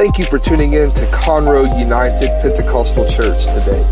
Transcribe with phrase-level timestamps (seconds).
[0.00, 3.84] Thank you for tuning in to Conroe United Pentecostal Church today.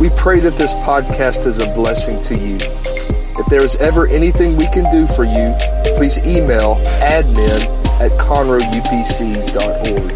[0.00, 2.56] We pray that this podcast is a blessing to you.
[3.38, 5.54] If there is ever anything we can do for you,
[5.96, 7.60] please email admin
[8.00, 10.12] at conroeupc.org.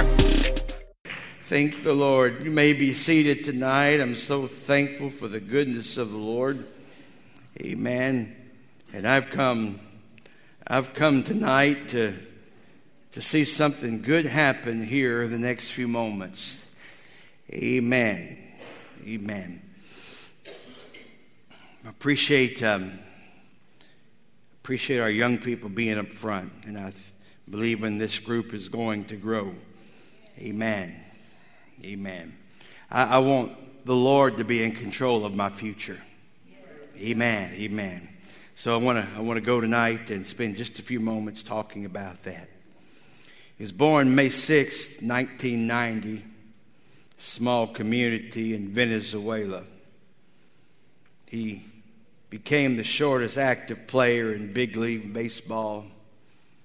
[1.45, 2.43] Thank the Lord.
[2.43, 4.01] You may be seated tonight.
[4.01, 6.67] I'm so thankful for the goodness of the Lord.
[7.61, 8.35] Amen.
[8.93, 9.79] And I've come
[10.67, 12.17] I've come tonight to
[13.13, 16.65] to see something good happen here the next few moments.
[17.51, 18.39] Amen.
[19.07, 19.63] Amen.
[21.87, 22.99] Appreciate um,
[24.63, 26.93] appreciate our young people being up front, and I
[27.51, 29.53] believe in this group is going to grow.
[30.39, 30.95] Amen.
[31.85, 32.37] Amen.
[32.91, 35.99] I, I want the Lord to be in control of my future.
[36.97, 37.53] Amen.
[37.55, 38.09] Amen.
[38.55, 41.43] So I want to I want to go tonight and spend just a few moments
[41.43, 42.49] talking about that.
[43.63, 46.25] He was born May 6, 1990,
[47.17, 49.63] small community in Venezuela.
[51.29, 51.63] He
[52.29, 55.85] became the shortest active player in big league baseball.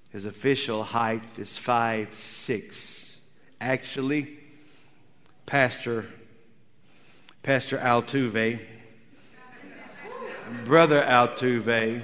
[0.09, 3.19] His official height is five six.
[3.61, 4.35] Actually,
[5.45, 6.03] Pastor
[7.43, 8.59] Pastor Altuve,
[10.65, 12.01] Brother Altuve,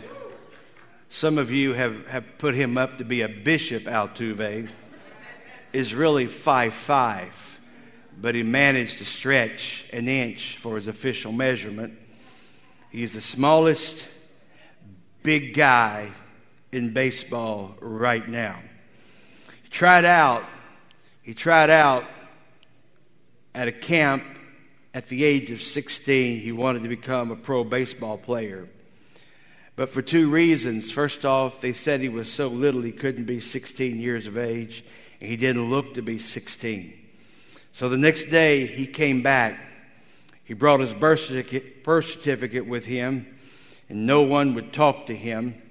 [1.10, 4.70] some of you have, have put him up to be a Bishop Altuve,
[5.74, 7.60] is really five five,
[8.20, 11.98] but he managed to stretch an inch for his official measurement.
[12.90, 14.08] He's the smallest
[15.24, 16.12] big guy
[16.72, 18.60] in baseball right now.
[19.64, 20.44] He tried out,
[21.24, 22.06] he tried out
[23.56, 24.24] at a camp
[24.94, 26.40] at the age of 16.
[26.40, 28.70] He wanted to become a pro baseball player.
[29.76, 30.92] But for two reasons.
[30.92, 34.86] First off, they said he was so little he couldn't be 16 years of age,
[35.26, 36.94] he didn't look to be 16.
[37.72, 39.60] So the next day, he came back.
[40.44, 43.28] He brought his birth certificate, birth certificate with him,
[43.90, 45.62] and no one would talk to him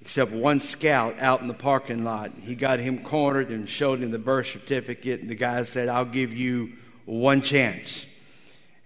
[0.00, 2.32] except one scout out in the parking lot.
[2.42, 6.06] He got him cornered and showed him the birth certificate, and the guy said, I'll
[6.06, 6.72] give you
[7.04, 8.06] one chance.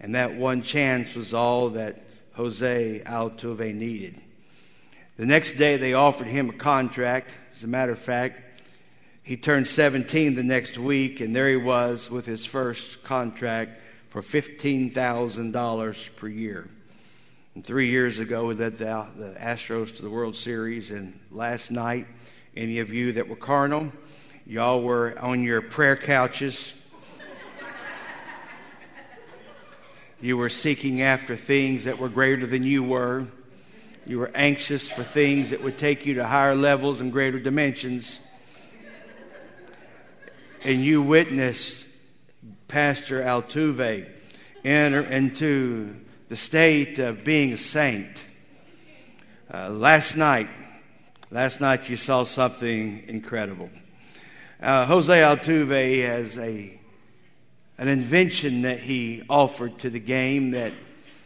[0.01, 2.03] And that one chance was all that
[2.33, 4.21] Jose Altuve needed.
[5.17, 7.31] The next day, they offered him a contract.
[7.55, 8.52] As a matter of fact,
[9.25, 14.21] he turned 17 the next week, and there he was with his first contract for
[14.21, 16.69] $15,000 per year.
[17.55, 21.71] And three years ago, we led the, the Astros to the World Series, and last
[21.71, 22.07] night,
[22.57, 23.93] any of you that were carnal,
[24.45, 26.75] y'all were on your prayer couches.
[30.21, 33.27] you were seeking after things that were greater than you were.
[34.05, 38.19] You were anxious for things that would take you to higher levels and greater dimensions.
[40.65, 41.89] And you witnessed
[42.69, 44.09] Pastor Altuve
[44.65, 45.97] enter into
[46.29, 48.25] the state of being a saint.
[49.53, 50.49] Uh, last night,
[51.33, 53.71] last night you saw something incredible.
[54.61, 56.79] Uh, Jose Altuve has a
[57.79, 60.73] an invention that he offered to the game that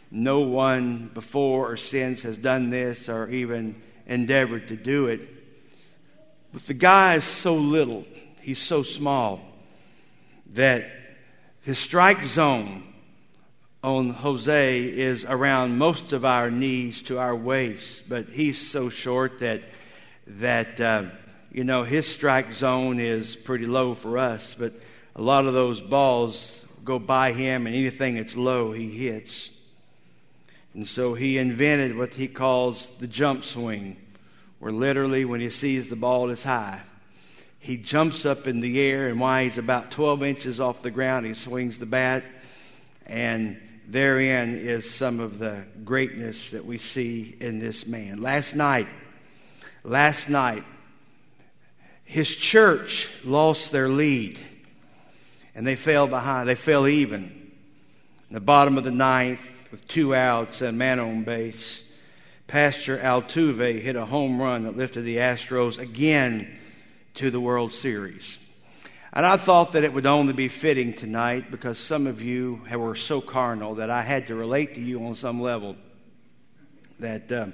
[0.09, 5.21] no one before or since has done this or even endeavored to do it.
[6.51, 8.05] But the guy is so little,
[8.47, 9.41] he's so small,
[10.53, 10.89] that
[11.63, 12.81] his strike zone
[13.83, 19.39] on Jose is around most of our knees to our waist, but he's so short
[19.39, 19.63] that
[20.27, 21.03] that uh,
[21.51, 24.55] you know his strike zone is pretty low for us.
[24.57, 24.75] But
[25.13, 29.49] a lot of those balls go by him, and anything that's low, he hits.
[30.73, 33.97] And so he invented what he calls the jump swing,
[34.59, 36.83] where literally when he sees the ball is high,
[37.67, 41.25] he jumps up in the air, and while he's about 12 inches off the ground,
[41.25, 42.23] he swings the bat.
[43.05, 48.21] And therein is some of the greatness that we see in this man.
[48.21, 48.87] Last night,
[49.83, 50.63] last night,
[52.05, 54.39] his church lost their lead
[55.53, 56.47] and they fell behind.
[56.47, 57.23] They fell even.
[58.29, 61.83] In the bottom of the ninth, with two outs and a man on base,
[62.47, 66.57] Pastor Altuve hit a home run that lifted the Astros again
[67.17, 68.37] to the World Series.
[69.11, 72.95] And I thought that it would only be fitting tonight because some of you were
[72.95, 75.75] so carnal that I had to relate to you on some level.
[76.99, 77.47] That, uh,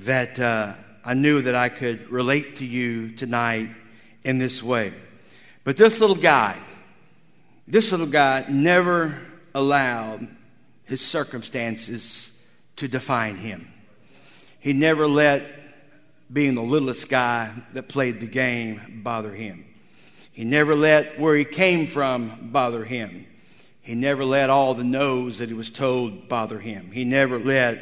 [0.00, 3.70] that uh, I knew that I could relate to you tonight
[4.22, 4.92] in this way.
[5.64, 6.58] But this little guy,
[7.66, 9.18] this little guy never
[9.54, 10.28] allowed
[10.84, 12.32] his circumstances
[12.76, 13.72] to define him.
[14.60, 15.57] He never let
[16.32, 19.64] being the littlest guy that played the game bother him.
[20.32, 23.26] He never let where he came from bother him.
[23.80, 26.90] He never let all the no's that he was told bother him.
[26.92, 27.80] He never let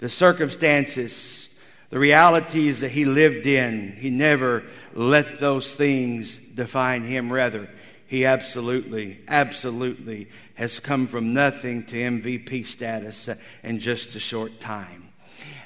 [0.00, 1.48] the circumstances,
[1.90, 4.64] the realities that he lived in, he never
[4.94, 7.32] let those things define him.
[7.32, 7.70] Rather,
[8.08, 13.28] he absolutely, absolutely has come from nothing to MVP status
[13.62, 14.97] in just a short time.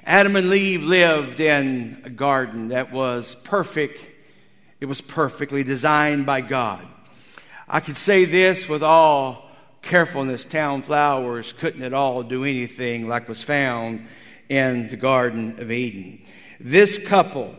[0.04, 4.04] Adam and Eve lived in a garden that was perfect.
[4.80, 6.84] It was perfectly designed by God.
[7.68, 9.48] I could say this with all
[9.80, 10.44] carefulness.
[10.44, 14.08] Town flowers couldn't at all do anything like was found
[14.48, 16.20] in the Garden of Eden.
[16.58, 17.54] This couple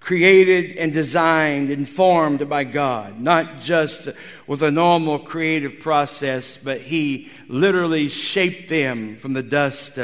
[0.00, 4.08] created and designed and formed by God, not just
[4.48, 9.98] with a normal creative process, but He literally shaped them from the dust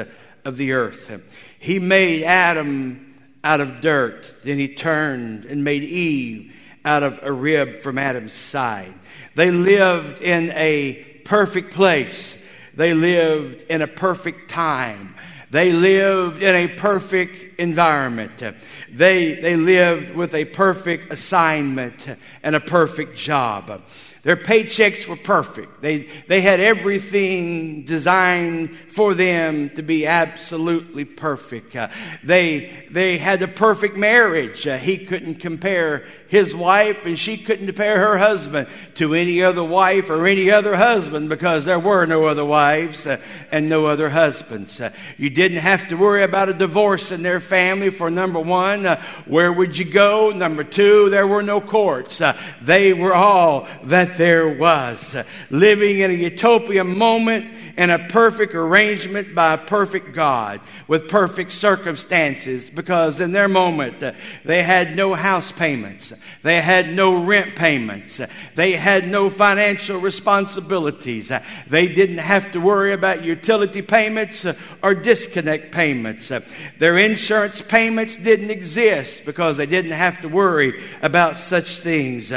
[0.44, 1.10] of the earth.
[1.58, 6.52] He made Adam out of dirt, then He turned and made Eve
[6.84, 8.94] out of a rib from Adam's side.
[9.34, 10.94] They lived in a
[11.24, 12.38] perfect place.
[12.74, 15.14] They lived in a perfect time.
[15.50, 18.42] They lived in a perfect environment.
[18.90, 22.06] They, they lived with a perfect assignment
[22.42, 23.82] and a perfect job.
[24.26, 25.80] Their paychecks were perfect.
[25.82, 31.76] They, they had everything designed for them to be absolutely perfect.
[31.76, 31.90] Uh,
[32.24, 34.66] they, they had a perfect marriage.
[34.66, 39.62] Uh, he couldn't compare his wife and she couldn't compare her husband to any other
[39.62, 43.20] wife or any other husband because there were no other wives uh,
[43.52, 44.80] and no other husbands.
[44.80, 48.86] Uh, you didn't have to worry about a divorce in their family for number one.
[48.86, 50.30] Uh, where would you go?
[50.30, 52.22] Number two, there were no courts.
[52.62, 55.16] They were all that there was.
[55.50, 61.52] Living in a utopian moment in a perfect arrangement by a perfect God with perfect
[61.52, 64.02] circumstances because in their moment
[64.44, 66.12] they had no house payments.
[66.42, 68.20] They had no rent payments.
[68.54, 71.32] They had no financial responsibilities.
[71.68, 74.46] They didn't have to worry about utility payments
[74.82, 76.32] or disconnect payments.
[76.78, 82.32] Their insurance payments didn't exist because they didn't have to worry about such things.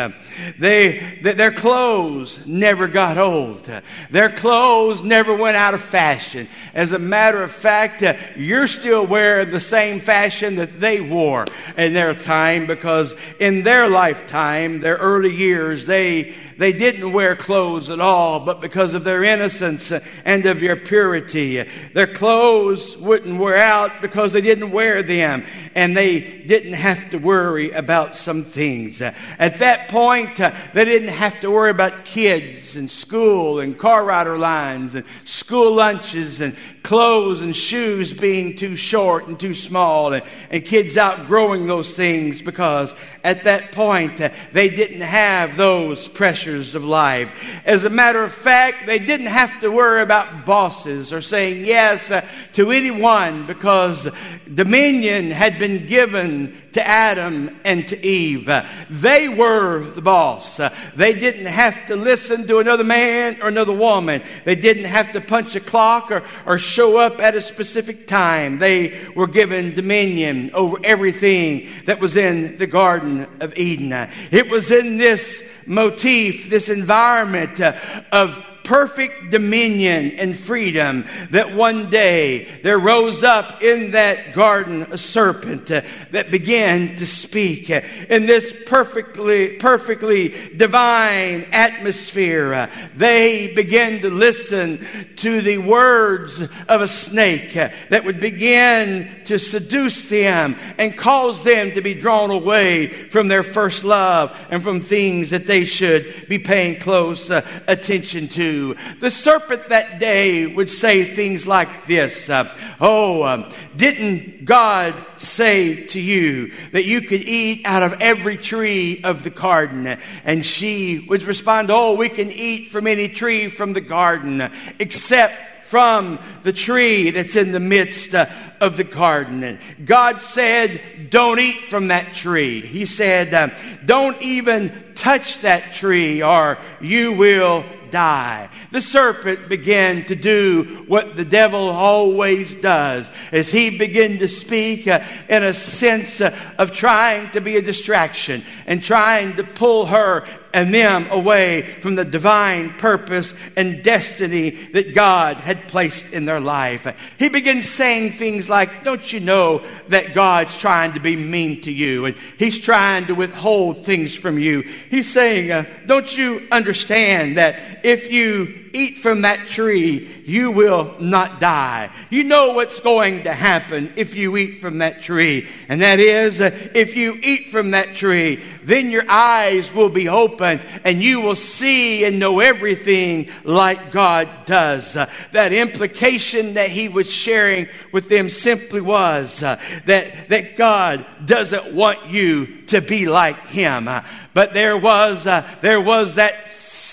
[0.57, 3.69] They, their clothes never got old.
[4.09, 6.47] Their clothes never went out of fashion.
[6.73, 8.03] As a matter of fact,
[8.37, 11.45] you're still wearing the same fashion that they wore
[11.77, 17.89] in their time because in their lifetime, their early years, they they didn't wear clothes
[17.89, 19.93] at all, but because of their innocence
[20.25, 21.63] and of your purity,
[21.93, 27.17] their clothes wouldn't wear out because they didn't wear them and they didn't have to
[27.17, 29.01] worry about some things.
[29.01, 34.03] At that point, uh, they didn't have to worry about kids and school and car
[34.03, 40.11] rider lines and school lunches and clothes and shoes being too short and too small
[40.11, 46.09] and, and kids outgrowing those things because at that point uh, they didn't have those
[46.09, 47.29] pressures of life.
[47.65, 52.09] As a matter of fact, they didn't have to worry about bosses or saying yes
[52.09, 54.09] uh, to anyone because
[54.51, 58.49] dominion had been given to Adam and to Eve.
[58.89, 60.59] They were the boss.
[60.95, 64.21] They didn't have to listen to another man or another woman.
[64.45, 68.59] They didn't have to punch a clock or, or show up at a specific time.
[68.59, 73.91] They were given dominion over everything that was in the Garden of Eden.
[74.31, 77.79] It was in this motif, this environment uh,
[78.11, 84.97] of perfect dominion and freedom that one day there rose up in that garden a
[84.97, 93.51] serpent uh, that began to speak uh, in this perfectly perfectly divine atmosphere uh, they
[93.55, 94.85] began to listen
[95.15, 101.71] to the words of a snake that would begin to seduce them and cause them
[101.71, 106.37] to be drawn away from their first love and from things that they should be
[106.37, 108.58] paying close attention to
[108.99, 115.85] the serpent that day would say things like this uh, Oh, um, didn't God say
[115.87, 119.99] to you that you could eat out of every tree of the garden?
[120.23, 125.49] And she would respond, Oh, we can eat from any tree from the garden except
[125.69, 128.25] from the tree that's in the midst uh,
[128.59, 129.43] of the garden.
[129.43, 132.61] And God said, Don't eat from that tree.
[132.61, 133.49] He said, uh,
[133.85, 138.49] Don't even touch that tree or you will die.
[138.71, 144.87] The serpent began to do what the devil always does as he began to speak
[144.87, 149.87] uh, in a sense uh, of trying to be a distraction and trying to pull
[149.87, 156.25] her and them away from the divine purpose and destiny that God had placed in
[156.25, 156.87] their life.
[157.17, 161.71] He begins saying things like, Don't you know that God's trying to be mean to
[161.71, 164.61] you and He's trying to withhold things from you?
[164.89, 170.95] He's saying, uh, Don't you understand that if you eat from that tree, you will
[170.99, 171.91] not die.
[172.09, 175.47] You know what's going to happen if you eat from that tree.
[175.67, 180.09] And that is, uh, if you eat from that tree, then your eyes will be
[180.09, 184.95] open and you will see and know everything like God does.
[184.95, 191.05] Uh, that implication that he was sharing with them simply was uh, that, that God
[191.25, 193.89] doesn't want you to be like him.
[194.33, 196.49] But there was, there was that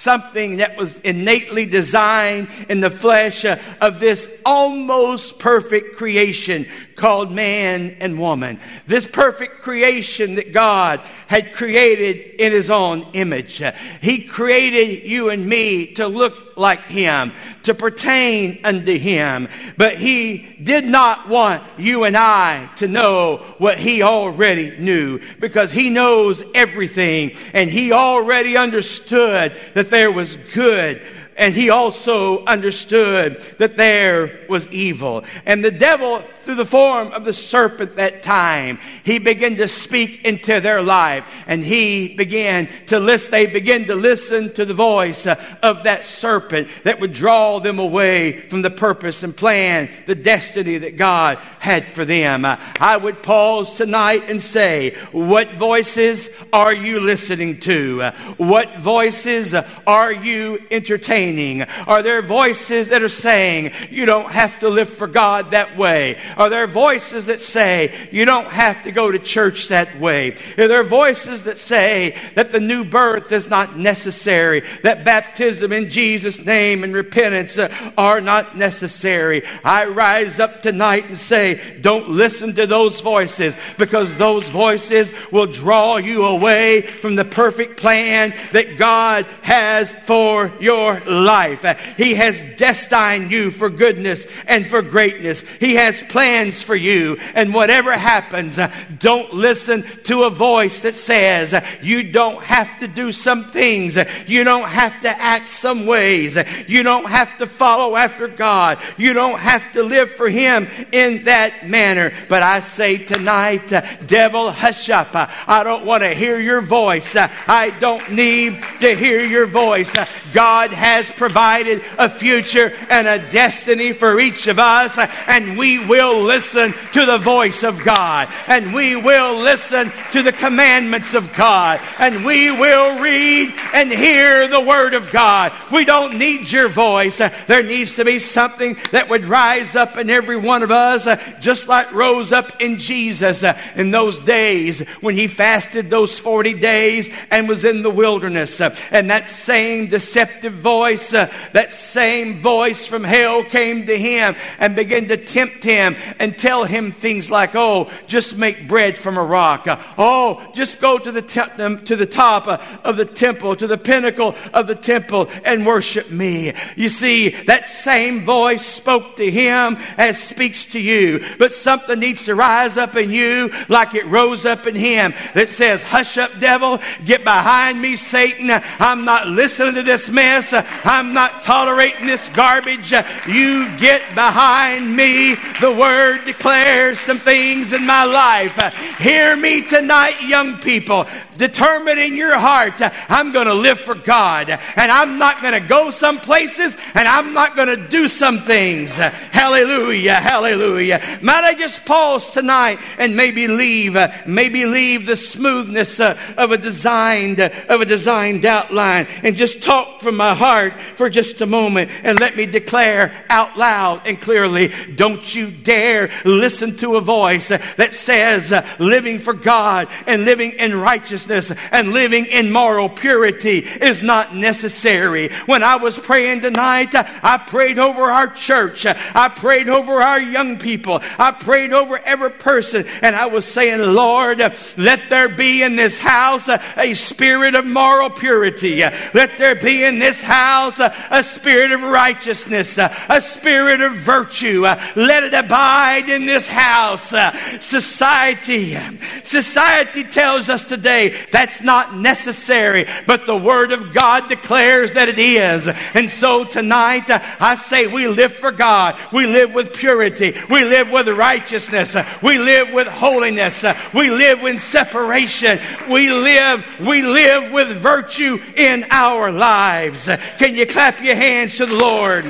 [0.07, 6.65] something that was innately designed in the flesh uh, of this almost perfect creation
[6.97, 8.59] called man and woman.
[8.87, 13.63] This perfect creation that God had created in his own image.
[14.01, 17.33] He created you and me to look like him,
[17.65, 19.49] to pertain unto him.
[19.77, 25.71] But he did not want you and I to know what he already knew because
[25.71, 31.03] he knows everything and he already understood that there was good
[31.37, 35.25] and he also understood that there was evil.
[35.45, 38.79] And the devil through the form of the serpent that time.
[39.05, 43.95] He began to speak into their life and he began to listen, they began to
[43.95, 48.71] listen to the voice uh, of that serpent that would draw them away from the
[48.71, 52.45] purpose and plan, the destiny that God had for them.
[52.45, 58.03] Uh, I would pause tonight and say, what voices are you listening to?
[58.03, 59.55] Uh, what voices
[59.87, 61.63] are you entertaining?
[61.63, 66.19] Are there voices that are saying you don't have to live for God that way?
[66.37, 70.37] Are there voices that say you don't have to go to church that way?
[70.59, 75.89] Are there voices that say that the new birth is not necessary, that baptism in
[75.89, 79.45] Jesus' name and repentance uh, are not necessary?
[79.65, 85.47] I rise up tonight and say, don't listen to those voices because those voices will
[85.47, 91.65] draw you away from the perfect plan that God has for your life.
[91.97, 95.43] He has destined you for goodness and for greatness.
[95.61, 97.17] He has planned plans for you.
[97.35, 102.81] And whatever happens, uh, don't listen to a voice that says uh, you don't have
[102.81, 103.97] to do some things.
[104.27, 106.37] You don't have to act some ways.
[106.67, 108.81] You don't have to follow after God.
[108.97, 112.13] You don't have to live for Him in that manner.
[112.29, 115.11] But I say tonight, uh, devil, hush up.
[115.13, 117.15] I don't want to hear your voice.
[117.15, 119.95] I don't need to hear your voice.
[120.33, 126.16] God has provided a future and a destiny for each of us, and we will
[126.21, 131.81] listen to the voice of God and we will listen to the commandments of God
[131.99, 135.53] and we will read and hear the word of God.
[135.73, 137.19] We don't need your voice.
[137.19, 141.07] There needs to be something that would rise up in every one of us,
[141.41, 143.45] just like rose up in Jesus
[143.75, 148.61] in those days when he fasted those 40 days and was in the wilderness.
[148.61, 155.09] And that same deceptive voice, that same voice from hell came to him and began
[155.09, 159.67] to tempt him and tell him things like, oh, just make bread from a rock.
[159.67, 163.57] Uh, oh, just go to the, te- um, to the top uh, of the temple,
[163.57, 166.53] to the pinnacle of the temple and worship me.
[166.77, 171.25] You see, that same voice spoke to him as speaks to you.
[171.39, 175.49] But something needs to rise up in you like it rose up in him that
[175.49, 178.51] says, hush up, devil, get behind me, Satan.
[178.51, 180.53] I'm not listening to this mess.
[180.53, 182.93] I'm not tolerating this garbage.
[183.27, 185.35] You get behind me.
[185.61, 188.57] The word word declares some things in my life.
[188.99, 191.07] Hear me tonight, young people.
[191.37, 192.75] Determine in your heart,
[193.09, 194.51] I'm going to live for God.
[194.51, 198.41] And I'm not going to go some places and I'm not going to do some
[198.41, 198.91] things.
[198.95, 201.01] Hallelujah, hallelujah.
[201.23, 206.59] Might I just pause tonight and maybe leave, maybe leave the smoothness uh, of a
[206.59, 211.47] designed, uh, of a designed outline and just talk from my heart for just a
[211.47, 215.76] moment and let me declare out loud and clearly, don't you dare
[216.25, 221.53] listen to a voice that says uh, living for God and living in righteousness righteousness
[221.73, 225.29] and living in moral purity is not necessary.
[225.47, 228.87] When I was praying tonight, I prayed over our church.
[228.87, 231.01] I prayed over our young people.
[231.19, 232.87] I prayed over every person.
[233.03, 234.39] And I was saying, Lord,
[234.77, 238.81] let there be in this house a spirit of moral purity.
[239.15, 244.63] Let there be in this house a spirit of righteousness, a spirit of virtue.
[244.63, 247.13] Let it abide in this house.
[247.13, 248.77] Uh, society,
[249.25, 255.19] society tells us today that's not necessary, but the Word of God declares that it
[255.19, 255.69] is.
[255.95, 258.99] And so tonight, uh, I say we live for God.
[259.13, 260.35] We live with purity.
[260.49, 261.97] We live with righteousness.
[262.23, 263.65] We live with holiness.
[263.93, 265.59] We live in separation.
[265.91, 270.09] We live, we live with virtue in our lives.
[270.39, 272.25] Can you clap your hands to the Lord?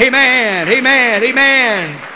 [0.00, 0.68] Amen.
[0.68, 1.22] Amen.
[1.22, 2.11] Amen.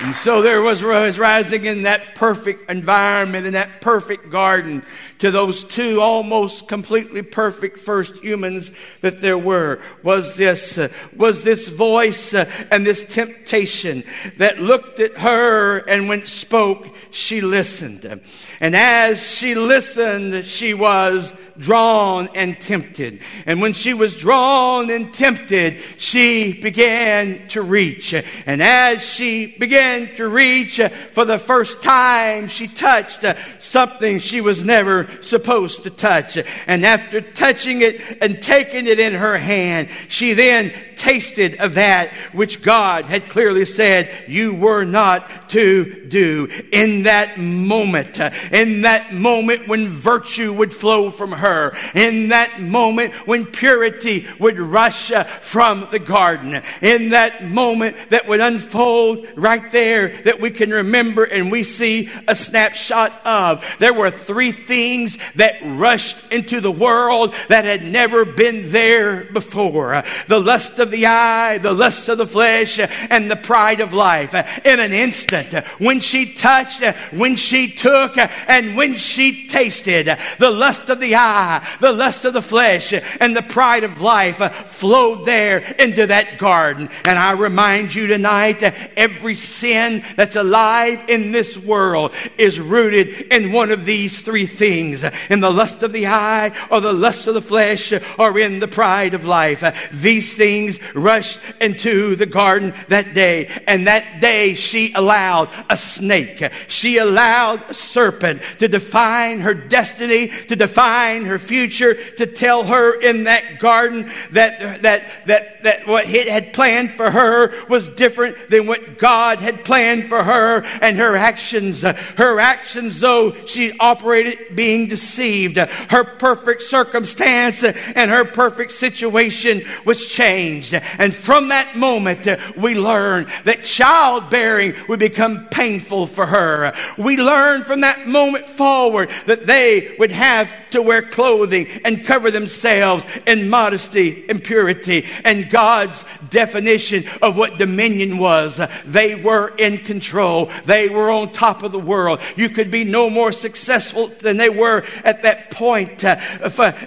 [0.00, 4.84] And so there was, rising in that perfect environment, in that perfect garden,
[5.24, 11.42] to those two almost completely perfect first humans that there were, was this, uh, was
[11.44, 14.04] this voice uh, and this temptation
[14.36, 18.20] that looked at her and when spoke, she listened.
[18.60, 23.20] And as she listened, she was drawn and tempted.
[23.46, 28.12] And when she was drawn and tempted, she began to reach.
[28.12, 30.80] And as she began to reach
[31.12, 33.24] for the first time, she touched
[33.58, 36.38] something she was never supposed to touch.
[36.66, 42.12] And after touching it and taking it in her hand, she then tasted of that
[42.32, 46.48] which God had clearly said you were not to do.
[46.72, 48.20] In that moment,
[48.52, 54.58] in that moment when virtue would flow from her, in that moment when purity would
[54.58, 60.50] rush uh, from the garden, in that moment that would unfold right there that we
[60.50, 63.64] can remember and we see a snapshot of.
[63.78, 64.84] There were three things
[65.34, 70.02] that rushed into the world that had never been there before.
[70.28, 74.34] The lust of the eye, the lust of the flesh, and the pride of life.
[74.64, 76.82] In an instant, when she touched,
[77.12, 78.16] when she took,
[78.48, 83.36] and when she tasted, the lust of the eye, the lust of the flesh, and
[83.36, 84.38] the pride of life
[84.70, 86.88] flowed there into that garden.
[87.04, 88.62] And I remind you tonight,
[88.96, 94.83] every sin that's alive in this world is rooted in one of these three things
[95.30, 98.68] in the lust of the eye, or the lust of the flesh, or in the
[98.68, 99.62] pride of life.
[99.92, 103.48] These things rushed into the garden that day.
[103.66, 106.42] And that day she allowed a snake.
[106.68, 113.00] She allowed a serpent to define her destiny, to define her future, to tell her
[113.00, 118.48] in that garden that, that, that, that what he had planned for her was different
[118.48, 121.82] than what God had planned for her and her actions.
[121.82, 130.06] Her actions, though she operated being deceived, her perfect circumstance and her perfect situation was
[130.06, 130.74] changed.
[130.74, 136.72] And from that moment, we learn that childbearing would become painful for her.
[136.98, 142.30] We learn from that moment forward that they would have to wear clothing and cover
[142.30, 145.06] themselves in modesty and purity.
[145.24, 150.50] And God's definition of what dominion was, they were in control.
[150.64, 152.20] They were on top of the world.
[152.36, 156.20] You could be no more successful than they were at that point uh,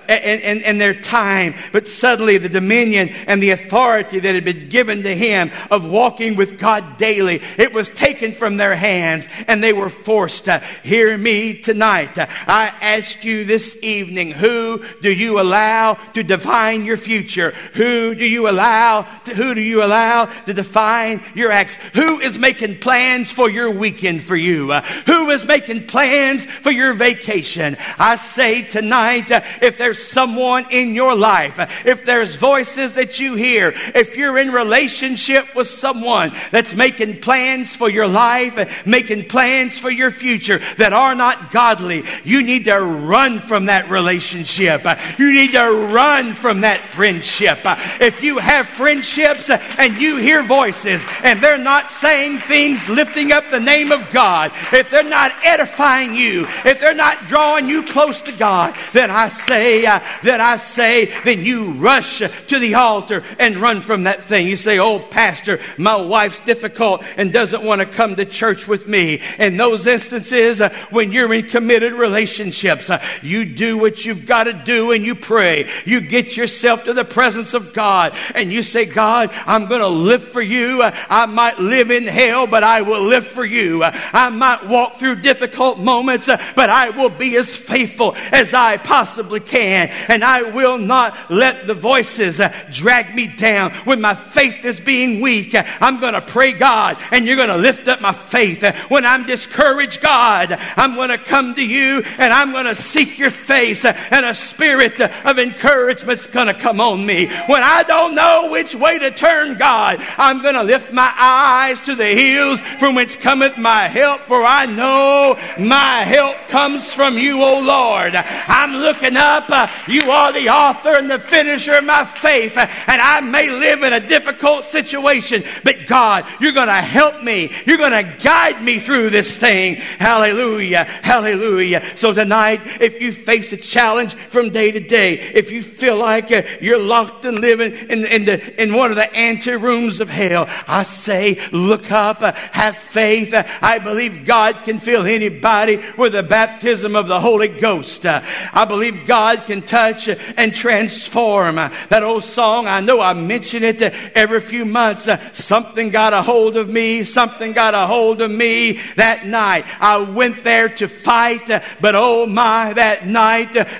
[0.09, 1.55] in, in their time.
[1.71, 6.35] But suddenly the dominion and the authority that had been given to him of walking
[6.35, 11.17] with God daily, it was taken from their hands and they were forced to hear
[11.17, 12.17] me tonight.
[12.17, 17.51] I ask you this evening, who do you allow to define your future?
[17.73, 21.75] Who do you allow to, who do you allow to define your acts?
[21.93, 24.71] Who is making plans for your weekend for you?
[24.71, 27.77] Uh, who is making plans for your vacation?
[27.97, 33.19] I say tonight, uh, if there's someone in your life, uh, if there's voices that
[33.19, 38.65] you hear, if you're in relationship with someone that's making plans for your life, uh,
[38.85, 43.89] making plans for your future that are not godly, you need to run from that
[43.89, 44.81] relationship.
[44.85, 47.59] Uh, you need to run from that friendship.
[47.63, 53.31] Uh, if you have friendships and you hear voices and they're not saying things lifting
[53.31, 57.83] up the name of God, if they're not edifying you, if they're not drawing you
[57.83, 62.75] close to God, then I say, uh, then I say, then you rush to the
[62.75, 64.47] altar and run from that thing.
[64.47, 68.87] You say, oh, pastor, my wife's difficult and doesn't want to come to church with
[68.87, 69.21] me.
[69.39, 74.45] In those instances, uh, when you're in committed relationships, uh, you do what you've got
[74.45, 75.69] to do and you pray.
[75.85, 79.87] You get yourself to the presence of God and you say, God, I'm going to
[79.87, 80.81] live for you.
[80.83, 83.83] I might live in hell, but I will live for you.
[83.83, 89.39] I might walk through difficult moments, but I will be as faithful as I possibly
[89.39, 89.89] can.
[90.07, 92.39] And I will not let the voices
[92.71, 95.55] drag me down when my faith is being weak.
[95.81, 98.63] I'm going to pray, God, and you're going to lift up my faith.
[98.89, 103.17] When I'm discouraged, God, I'm going to come to you and I'm going to seek
[103.17, 107.27] your face and a spirit of encouragement's going to come on me.
[107.47, 111.79] When I don't know which way to turn, God, I'm going to lift my eyes
[111.81, 117.17] to the hills from which cometh my help, for I know my help comes from
[117.17, 118.15] you, O Lord.
[118.15, 119.49] I'm looking up.
[119.87, 123.93] You are the author and the finisher of my faith, and I may live in
[123.93, 127.51] a difficult situation, but God, you're going to help me.
[127.65, 129.75] You're going to guide me through this thing.
[129.75, 130.83] Hallelujah.
[130.83, 131.83] Hallelujah.
[131.95, 136.31] So tonight, if you face a challenge from day to day, if you feel like
[136.31, 140.07] uh, you're locked and living in, in, the, in one of the ante rooms of
[140.07, 143.33] hell, I say, look up, uh, have faith.
[143.33, 148.05] Uh, I believe God can fill anybody with the baptism of the Holy Ghost.
[148.05, 148.21] Uh,
[148.53, 151.59] I believe God can touch and transform.
[151.59, 155.09] Uh, that old song, I know I mention it uh, every few months.
[155.33, 157.03] something got a hold of me.
[157.03, 159.65] Something got a hold of me that night.
[159.81, 161.45] I went there to fight,
[161.81, 163.16] but oh my, that night,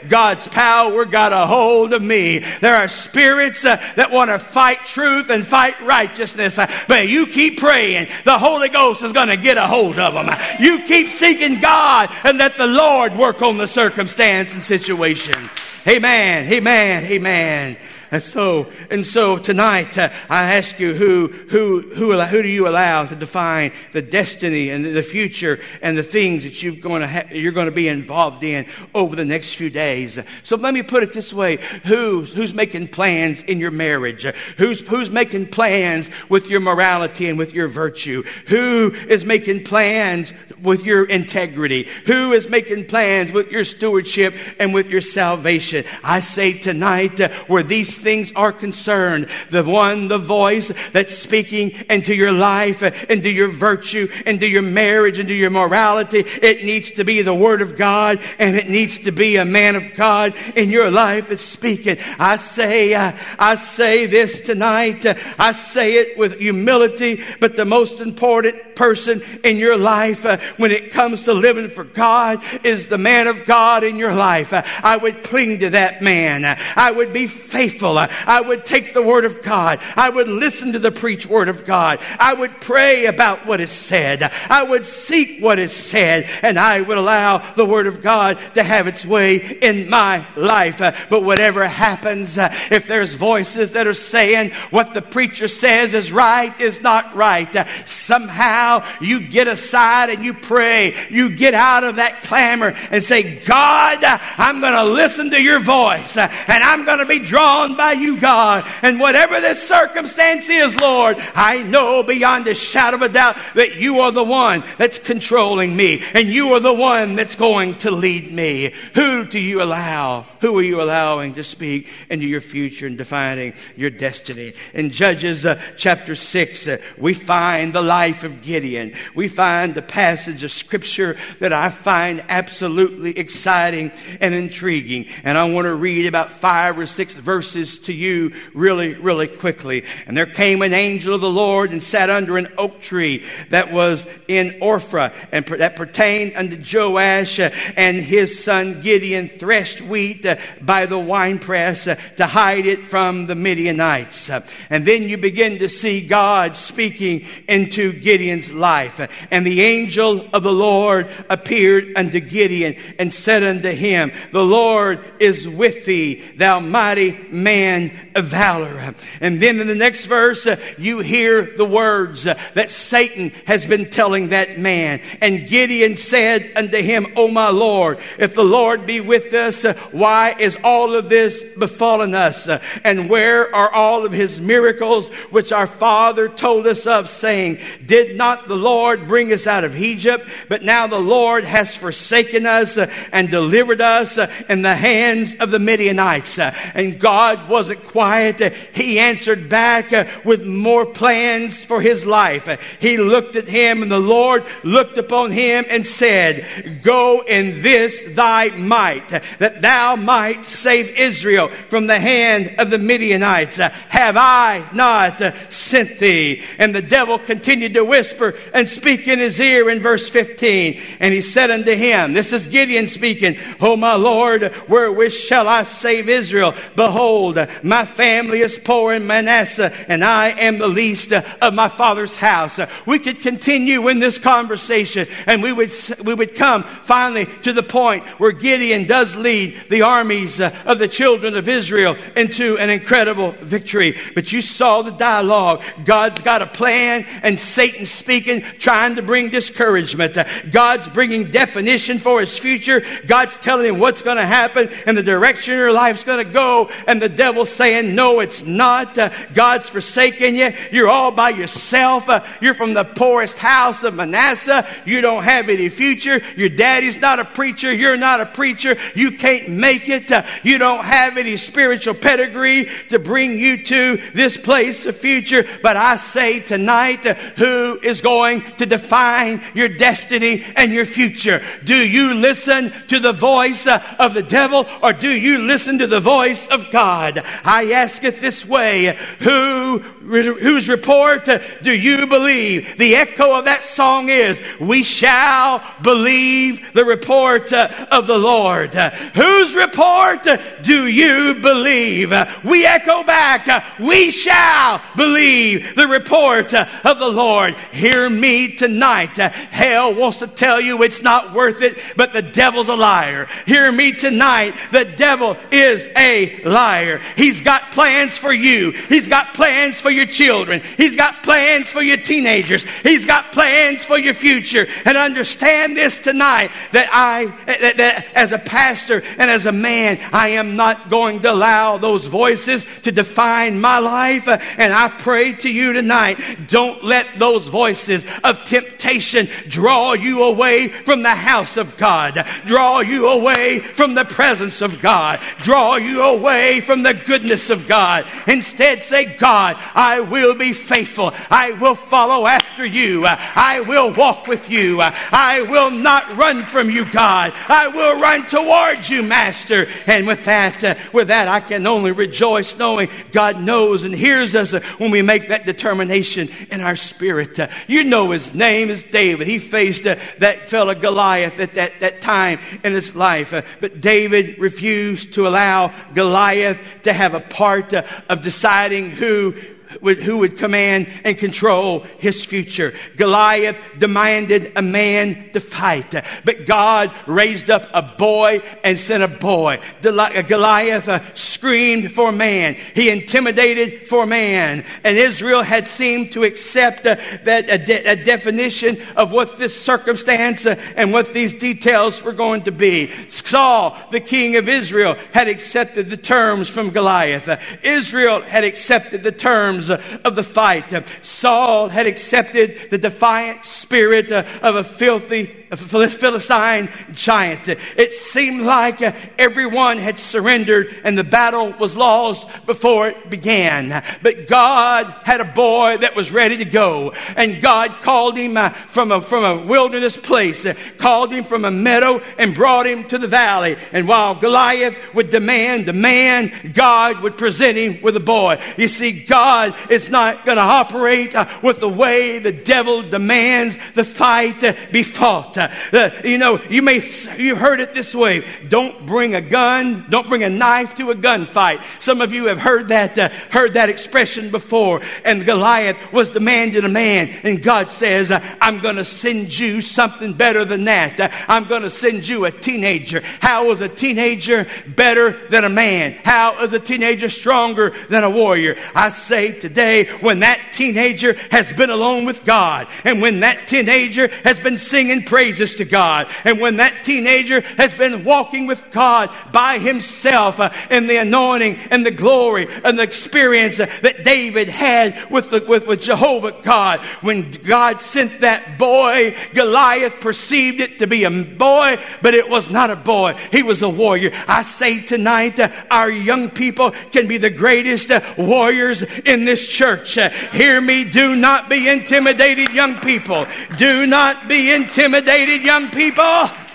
[0.08, 2.40] God's power got a hold of me.
[2.40, 7.28] There are spirits uh, that want to fight truth and fight righteousness, uh, but you
[7.28, 8.08] keep praying.
[8.26, 10.30] The Holy Ghost is going to get a hold of them.
[10.60, 15.50] You keep seeking God and let the Lord work on the circumstance and situation.
[15.88, 16.52] Amen.
[16.52, 17.06] Amen.
[17.06, 17.78] Amen.
[18.12, 22.68] And so, and so tonight, uh, I ask you who, who, who, who do you
[22.68, 27.08] allow to define the destiny and the future and the things that you're going to
[27.08, 28.66] ha- you're going to be involved in
[28.96, 30.20] over the next few days.
[30.44, 31.58] So let me put it this way.
[31.86, 34.24] Who, who's making plans in your marriage?
[34.58, 38.24] Who's, who's making plans with your morality and with your virtue?
[38.48, 41.88] Who is making plans with your integrity?
[42.06, 45.86] Who is making plans with your stewardship and with your salvation?
[46.04, 51.72] I say tonight, uh, where these things are concerned, the one, the voice that's speaking
[51.90, 57.04] into your life, into your virtue, into your marriage, into your morality, it needs to
[57.04, 60.70] be the Word of God and it needs to be a man of God in
[60.70, 61.98] your life that's speaking.
[62.20, 65.06] I say, uh, I say this tonight.
[65.06, 70.38] Uh, I say it with humility, but the most important person in your life uh,
[70.58, 74.54] when it comes to living for God is the man of God in your life.
[74.54, 76.46] I would cling to that man.
[76.76, 78.18] I would be faithful faithful.
[78.28, 79.80] I would take the word of God.
[79.96, 82.00] I would listen to the preached word of God.
[82.20, 84.24] I would pray about what is said.
[84.50, 88.64] I would seek what is said and I would allow the word of God to
[88.64, 90.82] have its way in my life.
[90.82, 95.94] Uh, but whatever happens, uh, if there's voices that are saying what the preacher says
[95.94, 100.96] is right is not right, uh, somehow you get aside and you pray.
[101.10, 105.60] You get out of that clamor and say, God, I'm going to listen to your
[105.60, 108.68] voice and I'm going to be drawn by you, God.
[108.82, 113.76] And whatever this circumstance is, Lord, I know beyond a shadow of a doubt that
[113.76, 117.92] you are the one that's controlling me and you are the one that's going to
[117.92, 118.74] lead me.
[118.96, 120.26] Who do you allow?
[120.42, 124.54] Who are you allowing to speak into your future and defining your destiny?
[124.74, 128.94] In Judges uh, chapter 6, uh, we find the life of Gideon.
[129.16, 135.08] We find the passage of scripture that I find absolutely exciting and intriguing.
[135.24, 139.84] And I want to read about five or six verses to you really, really quickly.
[140.06, 143.72] And there came an angel of the Lord and sat under an oak tree that
[143.72, 150.26] was in Ophrah and that pertained unto Joash uh, and his son Gideon threshed wheat
[150.26, 154.30] uh, by the winepress uh, to hide it from the Midianites.
[154.70, 159.00] And then you begin to see God speaking into Gideon's life.
[159.32, 165.04] And the angel of the Lord appeared unto Gideon and said unto him, The Lord
[165.20, 168.96] is with thee, thou mighty man man of valor.
[169.22, 173.66] And then in the next verse, uh, you hear the words uh, that Satan has
[173.66, 175.02] been telling that man.
[175.22, 179.74] And Gideon said unto him, O my Lord, if the Lord be with us, uh,
[179.92, 182.48] why is all of this befallen us?
[182.84, 188.18] And where are all of his miracles which our father told us of, saying, Did
[188.18, 190.30] not the Lord bring us out of Egypt?
[190.50, 195.60] But now the Lord has forsaken us and delivered us in the hands of the
[195.60, 196.40] Midianites.
[196.40, 198.54] and God wasn't quiet.
[198.74, 202.48] He answered back uh, with more plans for his life.
[202.80, 208.04] He looked at him and the Lord looked upon him and said, Go in this
[208.10, 213.58] thy might, that thou might save Israel from the hand of the Midianites.
[213.58, 216.44] Have I not sent thee?
[216.58, 220.80] And the devil continued to whisper and speak in his ear in verse 15.
[221.00, 225.64] And he said unto him, This is Gideon speaking, O my Lord, wherewith shall I
[225.64, 226.54] save Israel?
[226.76, 232.16] Behold, My family is poor in Manasseh, and I am the least of my father's
[232.16, 232.60] house.
[232.86, 235.72] We could continue in this conversation, and we would,
[236.04, 240.88] we would come finally to the point where Gideon does lead the armies of the
[240.88, 243.98] children of Israel into an incredible victory.
[244.16, 245.64] But you saw the dialogue.
[245.86, 250.18] God's got a plan, and Satan speaking, trying to bring discouragement.
[250.52, 252.84] God's bringing definition for his future.
[253.06, 256.70] God's telling him what's going to happen and the direction your life's going to go.
[256.88, 258.98] And the devil's saying, no, it's not.
[258.98, 260.54] Uh, God's forsaken you.
[260.72, 262.08] You're all by yourself.
[262.08, 264.68] Uh, you're from the poorest house of Manasseh.
[264.86, 266.22] You don't have any future.
[266.38, 267.74] Your daddy's not a preacher.
[267.74, 268.78] You're not a preacher.
[268.96, 270.12] You can't make it.
[270.12, 275.46] Uh, you don't have any spiritual pedigree to bring you to this place of future.
[275.62, 281.42] But I say tonight, uh, who is going to define your destiny and your future?
[281.64, 285.88] Do you listen to the voice uh, of the devil or do you listen to
[285.88, 287.07] the voice of God?
[287.44, 288.98] I ask it this way.
[289.20, 291.30] Who, whose report
[291.62, 292.78] do you believe?
[292.78, 298.74] The echo of that song is, we shall believe the report of the Lord.
[298.74, 300.28] Whose report
[300.62, 302.14] do you believe?
[302.44, 307.56] We echo back, we shall believe the report of the Lord.
[307.72, 309.18] Hear me tonight.
[309.18, 313.28] Hell wants to tell you it's not worth it, but the devil's a liar.
[313.46, 314.56] Hear me tonight.
[314.72, 316.97] The devil is a liar.
[317.16, 318.72] He's got plans for you.
[318.72, 320.62] He's got plans for your children.
[320.78, 322.66] He's got plans for your teenagers.
[322.84, 324.68] He's got plans for your future.
[324.86, 330.00] And understand this tonight that I, that, that as a pastor and as a man,
[330.12, 334.28] I am not going to allow those voices to define my life.
[334.28, 340.70] And I pray to you tonight, don't let those voices of temptation draw you away
[340.70, 346.02] from the house of God, draw you away from the presence of God, draw you
[346.02, 348.08] away from the goodness of God.
[348.28, 351.14] Instead, say, God, I will be faithful.
[351.30, 353.06] I will follow after you.
[353.06, 354.80] I will walk with you.
[354.82, 357.34] I will not run from you, God.
[357.48, 359.68] I will run towards you, Master.
[359.86, 364.36] And with that, uh, with that, I can only rejoice knowing God knows and hears
[364.36, 367.40] us when we make that determination in our spirit.
[367.40, 369.28] Uh, you know his name is David.
[369.28, 373.34] He faced uh, that fellow Goliath at that, that time in his life.
[373.34, 379.36] Uh, but David refused to allow Goliath to have a part uh, of deciding who
[379.82, 382.74] who would command and control his future.
[382.96, 385.94] Goliath demanded a man to fight,
[386.26, 389.60] but God raised up a boy and sent a boy.
[389.82, 392.56] Goliath uh, screamed for man.
[392.76, 394.66] He intimidated for man.
[394.84, 399.60] And Israel had seemed to accept uh, that a, de- a, definition of what this
[399.60, 402.92] circumstance uh, and what these details were going to be.
[403.10, 407.30] Saul, the king of Israel, had accepted the terms from Goliath.
[407.64, 410.74] Israel had accepted the terms terms uh, of the fight.
[410.74, 417.48] Uh, Saul had accepted the defiant spirit uh, of a filthy Philistine giant.
[417.48, 418.82] It seemed like
[419.20, 423.84] everyone had surrendered and the battle was lost before it began.
[424.02, 426.92] But God had a boy that was ready to go.
[427.16, 430.46] And God called him uh, from a, from a wilderness place,
[430.78, 433.56] called him from a meadow and brought him to the valley.
[433.72, 438.42] And while Goliath would demand the man, God would present him with a boy.
[438.58, 443.58] You see, God is not going to operate uh, with the way the devil demands
[443.74, 445.37] the fight be fought.
[445.38, 446.82] Uh, you know, you may,
[447.18, 448.26] you heard it this way.
[448.48, 451.62] Don't bring a gun, don't bring a knife to a gunfight.
[451.82, 454.82] Some of you have heard that, uh, heard that expression before.
[455.06, 457.10] And Goliath was demanding a man.
[457.24, 461.00] And God says, uh, I'm going to send you something better than that.
[461.00, 463.02] Uh, I'm going to send you a teenager.
[463.22, 466.00] How is a teenager better than a man?
[466.04, 468.58] How is a teenager stronger than a warrior?
[468.74, 474.08] I say today, when that teenager has been alone with God and when that teenager
[474.24, 476.08] has been singing praises to God.
[476.24, 481.58] And when that teenager has been walking with God by himself uh, in the anointing
[481.70, 486.80] and the glory and the experience that David had with, the, with, with Jehovah God,
[487.02, 492.50] when God sent that boy, Goliath perceived it to be a boy, but it was
[492.50, 493.16] not a boy.
[493.30, 494.12] He was a warrior.
[494.30, 499.46] I say tonight, uh, our young people can be the greatest uh, warriors in this
[499.46, 499.98] church.
[500.32, 500.86] Hear me.
[500.86, 503.28] Do not be intimidated, young people.
[503.58, 506.47] Do not be intimidated, young people.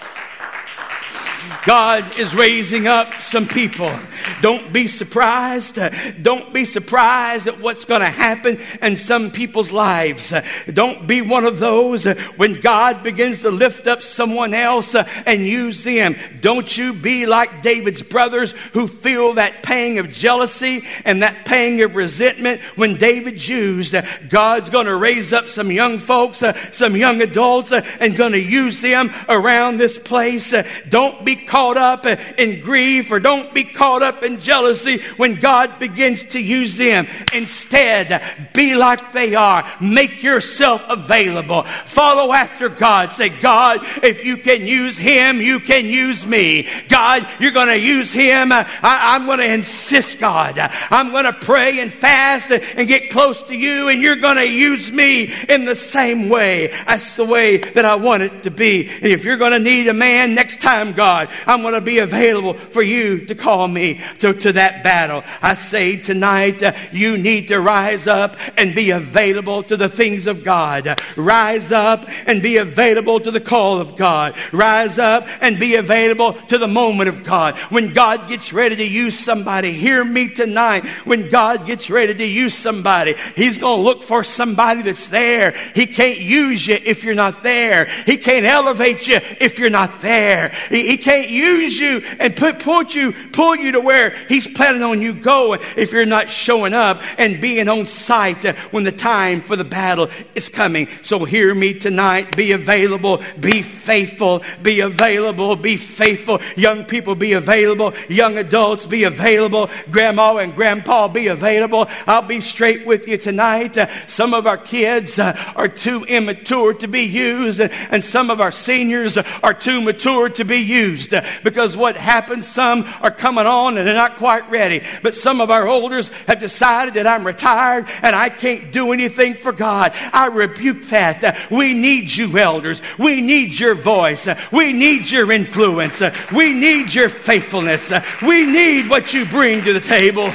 [1.64, 3.92] God is raising up some people
[4.40, 5.79] Don't be surprised.
[6.20, 10.33] Don't be surprised at what's going to happen in some people's lives.
[10.72, 12.05] Don't be one of those
[12.37, 16.16] when God begins to lift up someone else and use them.
[16.40, 21.81] Don't you be like David's brothers who feel that pang of jealousy and that pang
[21.83, 23.94] of resentment when David used.
[24.29, 28.81] God's going to raise up some young folks, some young adults, and going to use
[28.81, 30.53] them around this place.
[30.88, 35.79] Don't be caught up in grief or don't be caught up in jealousy when God
[35.79, 37.07] begins to use them.
[37.35, 39.71] Instead, be like they are.
[39.79, 41.65] Make yourself available.
[41.65, 43.12] Follow after God.
[43.12, 46.69] Say, God, if you can use him, you can use me.
[46.88, 48.51] God, you're going to use him.
[48.51, 50.59] I, am going to insist, God.
[50.59, 54.49] I'm going to pray and fast and get close to you, and you're going to
[54.49, 56.69] use me in the same way.
[56.87, 58.88] That's the way that I want it to be.
[58.88, 61.98] And if you're going to need a man next time, God, I'm going to be
[61.98, 65.22] available for you to call me to, to that battle.
[65.40, 70.26] I say tonight, uh, you need to rise up and be available to the things
[70.26, 71.00] of God.
[71.16, 74.37] Rise up and be available to the call of God.
[74.52, 77.57] Rise up and be available to the moment of God.
[77.70, 80.87] When God gets ready to use somebody, hear me tonight.
[81.05, 85.52] When God gets ready to use somebody, He's going to look for somebody that's there.
[85.74, 87.87] He can't use you if you're not there.
[88.07, 90.52] He can't elevate you if you're not there.
[90.68, 94.83] He, he can't use you and put, put you, pull you to where He's planning
[94.83, 99.40] on you going if you're not showing up and being on site when the time
[99.40, 100.88] for the battle is coming.
[101.03, 102.37] So hear me tonight.
[102.37, 103.23] Be available.
[103.38, 104.42] Be faithful.
[104.62, 105.57] Be available.
[105.57, 106.40] Be faithful.
[106.57, 107.95] Young people, be available.
[108.09, 109.71] Young adults, be available.
[109.90, 111.88] Grandma and grandpa, be available.
[112.07, 113.79] I'll be straight with you tonight.
[114.09, 119.16] Some of our kids are too immature to be used, and some of our seniors
[119.18, 121.14] are too mature to be used.
[121.45, 124.83] Because what happens, some are coming on and they're not quite ready.
[125.03, 129.35] But some of our elders have decided that I'm retired and I can't do anything
[129.35, 129.93] for God.
[129.95, 131.51] I rebuke that.
[131.51, 132.83] We need you, elders.
[132.99, 134.29] We need your voice.
[134.51, 136.03] We need your influence.
[136.33, 137.93] We need your faithfulness.
[138.23, 140.33] We need what you bring to the table.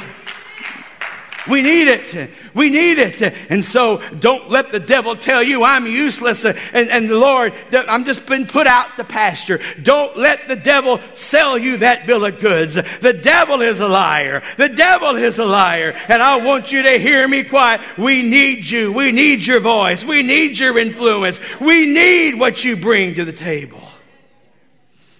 [1.48, 2.30] We need it.
[2.54, 3.22] We need it.
[3.50, 7.52] And so don't let the devil tell you I'm useless uh, and, and the Lord,
[7.72, 9.60] I'm just been put out the pasture.
[9.82, 12.74] Don't let the devil sell you that bill of goods.
[12.74, 14.42] The devil is a liar.
[14.56, 15.94] The devil is a liar.
[16.08, 17.80] And I want you to hear me quiet.
[17.96, 18.92] We need you.
[18.92, 20.04] We need your voice.
[20.04, 21.40] We need your influence.
[21.60, 23.82] We need what you bring to the table.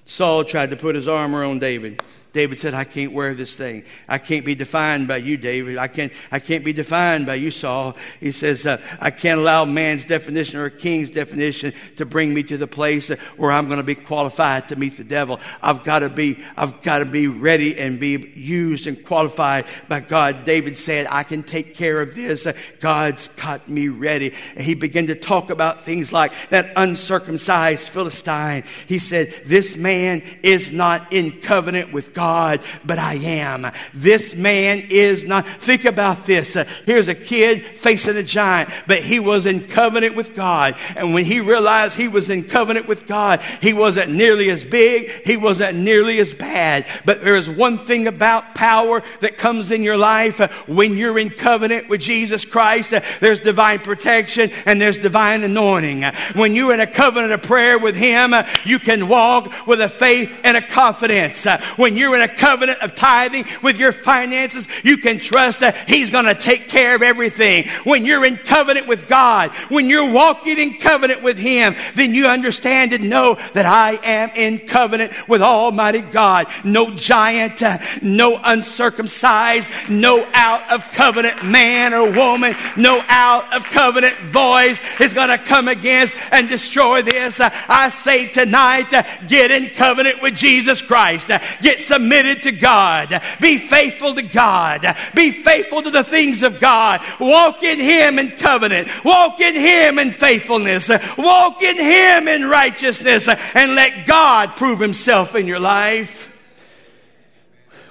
[0.04, 2.02] Saul tried to put his armor on David.
[2.32, 3.84] David said, I can't wear this thing.
[4.06, 5.78] I can't be defined by you, David.
[5.78, 7.96] I can't, I can't be defined by you, Saul.
[8.20, 12.42] He says, uh, I can't allow man's definition or a king's definition to bring me
[12.44, 15.40] to the place where I'm going to be qualified to meet the devil.
[15.62, 20.00] I've got to be, I've got to be ready and be used and qualified by
[20.00, 20.44] God.
[20.44, 22.46] David said, I can take care of this.
[22.80, 24.34] God's got me ready.
[24.54, 28.64] And he began to talk about things like that uncircumcised Philistine.
[28.86, 33.70] He said, this man is not in covenant with God, but I am.
[33.94, 35.48] This man is not.
[35.48, 36.56] Think about this.
[36.56, 40.76] Uh, here's a kid facing a giant, but he was in covenant with God.
[40.96, 45.10] And when he realized he was in covenant with God, he wasn't nearly as big.
[45.24, 46.86] He wasn't nearly as bad.
[47.04, 51.30] But there's one thing about power that comes in your life uh, when you're in
[51.30, 52.92] covenant with Jesus Christ.
[52.92, 56.04] Uh, there's divine protection and there's divine anointing.
[56.34, 60.30] When you're in a covenant of prayer with Him, you can walk with a faith
[60.44, 61.46] and a confidence.
[61.76, 65.88] When you're you're in a covenant of tithing with your finances, you can trust that
[65.88, 67.68] He's going to take care of everything.
[67.84, 72.26] When you're in covenant with God, when you're walking in covenant with Him, then you
[72.26, 76.46] understand and know that I am in covenant with Almighty God.
[76.64, 83.64] No giant, uh, no uncircumcised, no out of covenant man or woman, no out of
[83.64, 87.38] covenant voice is going to come against and destroy this.
[87.38, 91.28] Uh, I say tonight, uh, get in covenant with Jesus Christ.
[91.60, 93.20] Get some submitted to God.
[93.40, 94.96] Be faithful to God.
[95.14, 97.00] Be faithful to the things of God.
[97.18, 98.88] Walk in Him in covenant.
[99.04, 100.88] Walk in Him in faithfulness.
[101.18, 106.30] Walk in Him in righteousness and let God prove Himself in your life.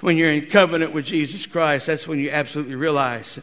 [0.00, 3.38] When you're in covenant with Jesus Christ, that's when you absolutely realize,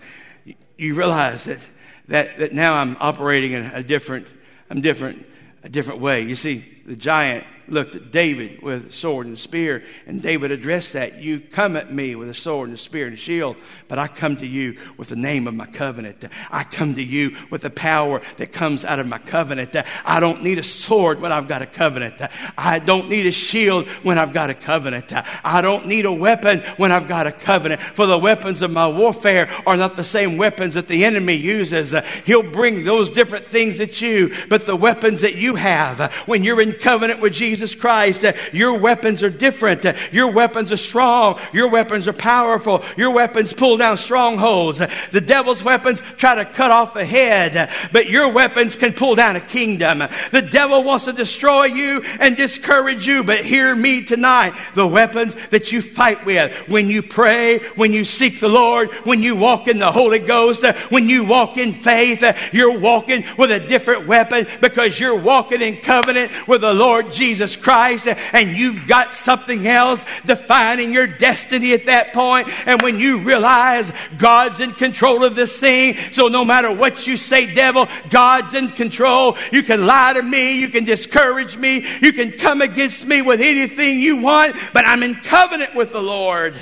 [0.77, 1.59] you realize that,
[2.07, 4.25] that, that now I'm operating in a different,
[4.69, 5.27] I'm different,
[5.63, 6.21] a different way.
[6.21, 11.21] You see, the giant looked at David with sword and spear, and David addressed that.
[11.21, 13.55] You come at me with a sword and a spear and a shield,
[13.87, 16.23] but I come to you with the name of my covenant.
[16.51, 19.75] I come to you with the power that comes out of my covenant.
[20.03, 22.15] I don't need a sword when I've got a covenant.
[22.57, 25.11] I don't need a shield when I've got a covenant.
[25.43, 27.81] I don't need a weapon when I've got a covenant.
[27.81, 31.95] For the weapons of my warfare are not the same weapons that the enemy uses.
[32.25, 36.61] He'll bring those different things at you, but the weapons that you have when you're
[36.61, 39.85] in covenant with Jesus Jesus Christ, your weapons are different.
[40.11, 41.39] Your weapons are strong.
[41.53, 42.83] Your weapons are powerful.
[42.97, 44.81] Your weapons pull down strongholds.
[45.11, 49.37] The devil's weapons try to cut off a head, but your weapons can pull down
[49.37, 49.99] a kingdom.
[50.33, 54.53] The devil wants to destroy you and discourage you, but hear me tonight.
[54.73, 59.23] The weapons that you fight with when you pray, when you seek the Lord, when
[59.23, 63.61] you walk in the Holy Ghost, when you walk in faith, you're walking with a
[63.61, 68.87] different weapon because you're walking in covenant with the Lord Jesus Jesus Christ and you've
[68.87, 72.49] got something else defining your destiny at that point.
[72.67, 77.17] And when you realize God's in control of this thing, so no matter what you
[77.17, 79.37] say, devil, God's in control.
[79.51, 80.59] You can lie to me.
[80.59, 81.85] You can discourage me.
[82.01, 86.01] You can come against me with anything you want, but I'm in covenant with the
[86.01, 86.55] Lord.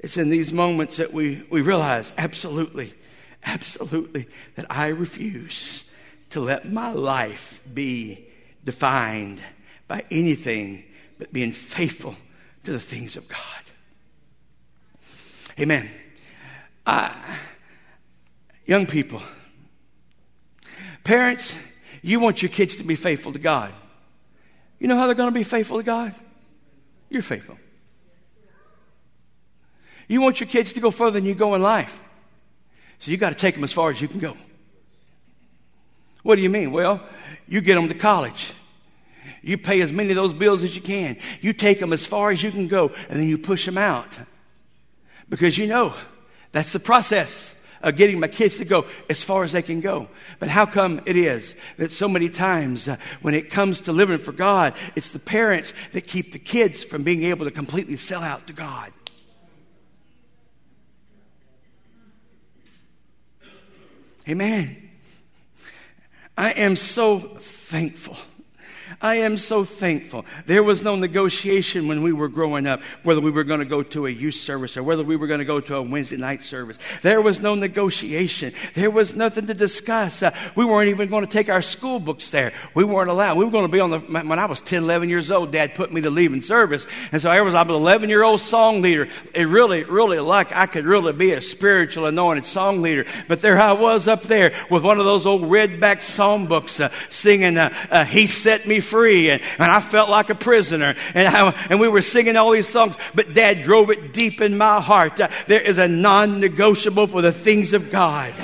[0.00, 2.94] It's in these moments that we, we realize absolutely,
[3.44, 4.26] absolutely
[4.56, 5.84] that I refuse
[6.30, 8.29] to let my life be
[8.64, 9.40] defined
[9.88, 10.84] by anything
[11.18, 12.14] but being faithful
[12.64, 13.38] to the things of God.
[15.58, 15.90] Amen.
[16.86, 17.14] Uh,
[18.66, 19.22] young people,
[21.04, 21.56] parents,
[22.02, 23.72] you want your kids to be faithful to God.
[24.78, 26.14] You know how they're going to be faithful to God?
[27.10, 27.58] You're faithful.
[30.08, 32.00] You want your kids to go further than you go in life.
[32.98, 34.36] So you got to take them as far as you can go.
[36.22, 36.72] What do you mean?
[36.72, 37.02] Well,
[37.50, 38.54] you get them to college.
[39.42, 41.16] You pay as many of those bills as you can.
[41.40, 44.18] You take them as far as you can go, and then you push them out.
[45.28, 45.94] Because you know
[46.52, 50.08] that's the process of getting my kids to go as far as they can go.
[50.38, 54.18] But how come it is that so many times uh, when it comes to living
[54.18, 58.22] for God, it's the parents that keep the kids from being able to completely sell
[58.22, 58.92] out to God?
[64.28, 64.89] Amen.
[66.36, 68.16] I am so thankful
[69.02, 70.26] I am so thankful.
[70.44, 73.82] There was no negotiation when we were growing up whether we were going to go
[73.82, 76.42] to a youth service or whether we were going to go to a Wednesday night
[76.42, 76.78] service.
[77.00, 78.52] There was no negotiation.
[78.74, 80.22] There was nothing to discuss.
[80.22, 82.52] Uh, we weren't even going to take our school books there.
[82.74, 83.38] We weren't allowed.
[83.38, 85.74] We were going to be on the, when I was 10, 11 years old, dad
[85.74, 86.86] put me to leaving service.
[87.10, 89.08] And so I was, I was an 11 year old song leader.
[89.34, 93.06] It really, really like I could really be a spiritual anointed song leader.
[93.28, 96.90] But there I was up there with one of those old redback song books uh,
[97.08, 99.30] singing, uh, uh, He Set Me free.
[99.30, 100.94] And, and I felt like a prisoner.
[101.14, 104.58] And, I, and we were singing all these songs, but dad drove it deep in
[104.58, 105.20] my heart.
[105.20, 108.34] Uh, there is a non negotiable for the things of God.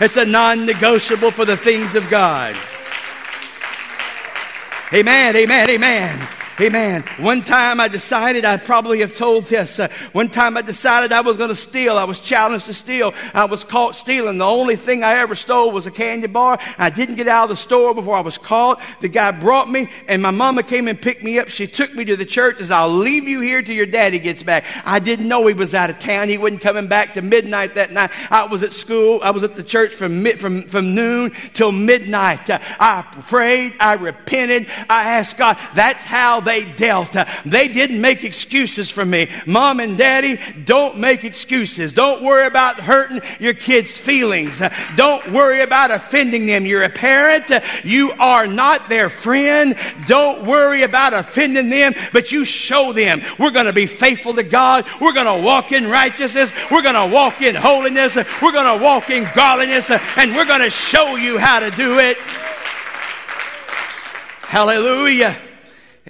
[0.00, 2.56] It's a non negotiable for the things of God.
[4.92, 6.43] Amen, amen, amen.
[6.60, 7.02] Amen.
[7.18, 9.80] One time I decided, I probably have told this.
[9.80, 11.98] Uh, one time I decided I was going to steal.
[11.98, 13.12] I was challenged to steal.
[13.32, 14.38] I was caught stealing.
[14.38, 16.60] The only thing I ever stole was a candy bar.
[16.78, 18.80] I didn't get out of the store before I was caught.
[19.00, 21.48] The guy brought me and my mama came and picked me up.
[21.48, 24.44] She took me to the church as I'll leave you here till your daddy gets
[24.44, 24.64] back.
[24.84, 26.28] I didn't know he was out of town.
[26.28, 28.12] He wasn't coming back to midnight that night.
[28.30, 29.18] I was at school.
[29.24, 32.48] I was at the church from mid, from, from noon till midnight.
[32.48, 33.74] Uh, I prayed.
[33.80, 34.68] I repented.
[34.88, 35.58] I asked God.
[35.74, 37.16] That's how they dealt.
[37.44, 39.30] They didn't make excuses for me.
[39.46, 41.92] Mom and daddy, don't make excuses.
[41.92, 44.62] Don't worry about hurting your kids' feelings.
[44.96, 46.66] Don't worry about offending them.
[46.66, 47.50] You're a parent.
[47.84, 49.76] You are not their friend.
[50.06, 54.42] Don't worry about offending them, but you show them we're going to be faithful to
[54.42, 54.86] God.
[55.00, 56.52] We're going to walk in righteousness.
[56.70, 58.16] We're going to walk in holiness.
[58.16, 61.98] We're going to walk in godliness and we're going to show you how to do
[61.98, 62.16] it.
[64.42, 65.36] Hallelujah.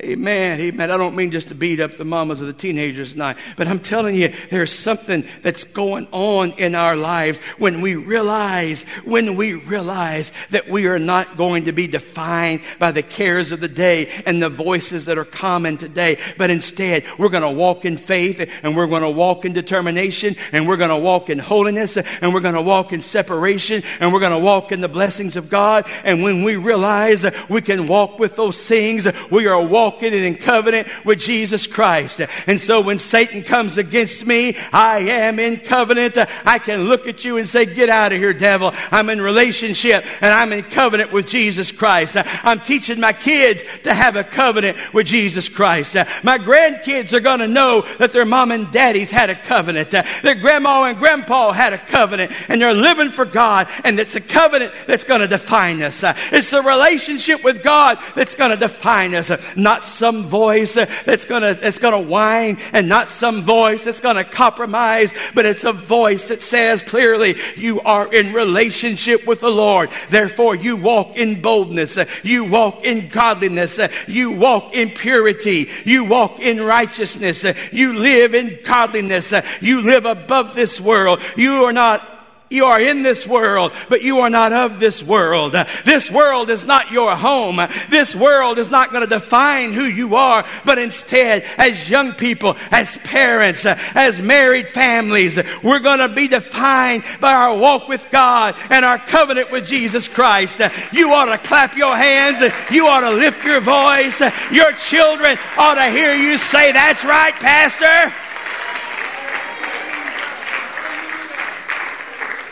[0.05, 0.61] Amen.
[0.61, 0.91] Amen.
[0.91, 3.79] I don't mean just to beat up the mamas of the teenagers tonight, but I'm
[3.79, 9.55] telling you, there's something that's going on in our lives when we realize, when we
[9.55, 14.11] realize that we are not going to be defined by the cares of the day
[14.27, 18.47] and the voices that are common today, but instead we're going to walk in faith
[18.63, 22.35] and we're going to walk in determination and we're going to walk in holiness and
[22.35, 25.49] we're going to walk in separation and we're going to walk in the blessings of
[25.49, 25.89] God.
[26.05, 30.37] And when we realize we can walk with those things, we are walking walking in
[30.37, 32.21] covenant with Jesus Christ.
[32.47, 36.17] And so when Satan comes against me, I am in covenant.
[36.19, 38.73] I can look at you and say, get out of here, devil.
[38.91, 42.17] I'm in relationship and I'm in covenant with Jesus Christ.
[42.17, 45.95] I'm teaching my kids to have a covenant with Jesus Christ.
[46.25, 50.39] My grandkids are going to know that their mom and daddies had a covenant, that
[50.41, 54.73] grandma and grandpa had a covenant, and they're living for God, and it's a covenant
[54.87, 56.03] that's going to define us.
[56.33, 61.59] It's the relationship with God that's going to define us, not some voice that's to
[61.61, 66.43] that's to whine, and not some voice that's to compromise, but it's a voice that
[66.43, 69.89] says clearly, "You are in relationship with the Lord.
[70.11, 76.41] Therefore, you walk in boldness, you walk in godliness, you walk in purity, you walk
[76.41, 81.21] in righteousness, you live in godliness, you live above this world.
[81.37, 82.14] You are not
[82.55, 85.55] you are in this world, but you are not of this world.
[85.85, 87.61] This world is not your home.
[87.91, 92.57] This world is not going to define who you are, but instead, as young people,
[92.71, 98.57] as parents, as married families, we're going to be defined by our walk with God
[98.71, 100.61] and our covenant with Jesus Christ.
[100.93, 102.41] You ought to clap your hands.
[102.71, 104.21] You ought to lift your voice.
[104.53, 108.15] Your children ought to hear you say, That's right, Pastor.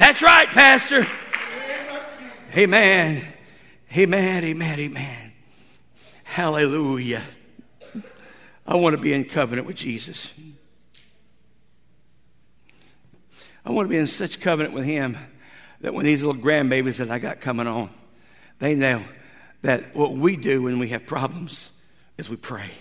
[0.03, 1.07] That's right, Pastor.
[2.57, 3.25] Amen.
[3.97, 4.45] Amen.
[4.45, 4.81] Amen.
[4.81, 5.33] Amen.
[6.25, 7.23] Hallelujah.
[8.67, 10.33] I want to be in covenant with Jesus.
[13.65, 15.17] I want to be in such covenant with Him
[15.83, 17.89] that when these little grandbabies that I got coming on,
[18.59, 19.05] they know
[19.63, 21.71] that what we do when we have problems
[22.19, 22.73] is we pray.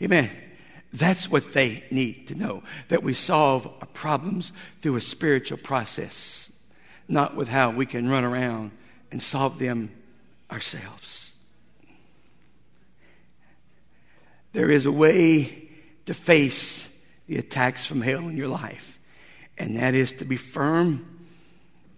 [0.00, 0.30] Amen.
[0.92, 6.50] That's what they need to know that we solve our problems through a spiritual process,
[7.08, 8.70] not with how we can run around
[9.10, 9.90] and solve them
[10.50, 11.34] ourselves.
[14.52, 15.68] There is a way
[16.06, 16.88] to face
[17.26, 18.98] the attacks from hell in your life,
[19.58, 21.26] and that is to be firm,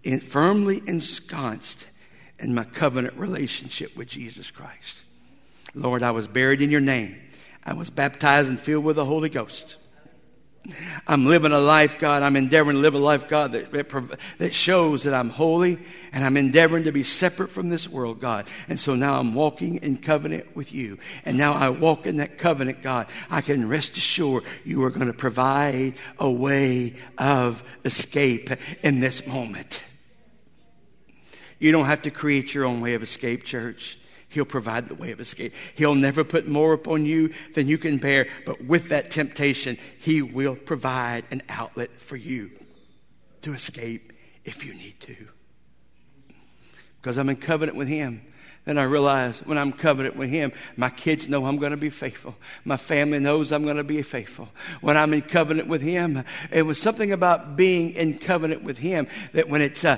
[0.02, 1.86] in, firmly ensconced
[2.40, 5.02] in my covenant relationship with Jesus Christ.
[5.74, 7.16] Lord, I was buried in your name.
[7.64, 9.76] I was baptized and filled with the Holy Ghost.
[11.06, 12.22] I'm living a life, God.
[12.22, 15.78] I'm endeavoring to live a life, God, that, that, that, shows that I'm holy
[16.12, 18.46] and I'm endeavoring to be separate from this world, God.
[18.68, 20.98] And so now I'm walking in covenant with you.
[21.24, 23.06] And now I walk in that covenant, God.
[23.30, 28.50] I can rest assured you are going to provide a way of escape
[28.82, 29.82] in this moment.
[31.58, 33.98] You don't have to create your own way of escape, church.
[34.30, 35.52] He'll provide the way of escape.
[35.74, 40.22] He'll never put more upon you than you can bear, but with that temptation, He
[40.22, 42.50] will provide an outlet for you
[43.42, 44.12] to escape
[44.44, 45.16] if you need to.
[47.00, 48.22] Because I'm in covenant with Him.
[48.66, 51.90] And I realize when I'm covenant with Him, my kids know I'm going to be
[51.90, 52.36] faithful.
[52.64, 54.48] My family knows I'm going to be faithful.
[54.80, 56.22] When I'm in covenant with Him,
[56.52, 59.96] it was something about being in covenant with Him that when it's uh,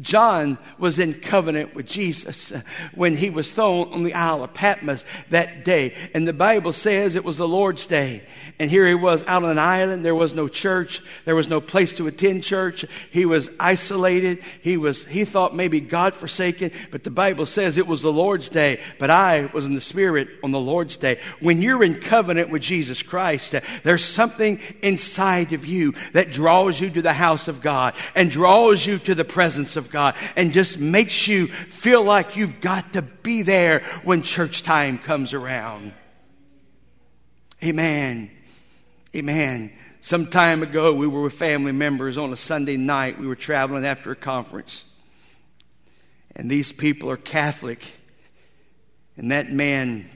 [0.00, 2.52] John was in covenant with Jesus
[2.94, 5.94] when he was thrown on the Isle of Patmos that day.
[6.14, 8.22] And the Bible says it was the Lord's day.
[8.58, 10.04] And here he was out on an island.
[10.04, 11.02] There was no church.
[11.24, 12.84] There was no place to attend church.
[13.10, 14.42] He was isolated.
[14.62, 18.48] He was, he thought maybe God forsaken, but the Bible says it was the Lord's
[18.48, 18.80] day.
[18.98, 21.18] But I was in the Spirit on the Lord's day.
[21.40, 26.90] When you're in covenant with Jesus Christ, there's something inside of you that draws you
[26.90, 30.52] to the house of God and draws you to the presence of of God and
[30.52, 35.92] just makes you feel like you've got to be there when church time comes around.
[37.64, 38.30] Amen.
[39.14, 39.72] Amen.
[40.00, 43.18] Some time ago, we were with family members on a Sunday night.
[43.18, 44.84] We were traveling after a conference.
[46.34, 47.94] And these people are Catholic.
[49.16, 50.08] And that man,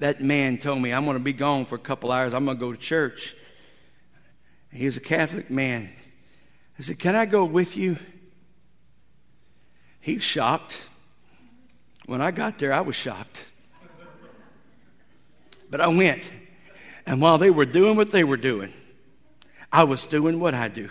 [0.00, 2.34] that man told me, I'm going to be gone for a couple hours.
[2.34, 3.36] I'm going to go to church.
[4.72, 5.90] He was a Catholic man.
[6.78, 7.98] I said, Can I go with you?
[10.00, 10.78] He's shocked.
[12.06, 13.44] When I got there, I was shocked.
[15.70, 16.28] But I went.
[17.06, 18.72] And while they were doing what they were doing,
[19.72, 20.90] I was doing what I do.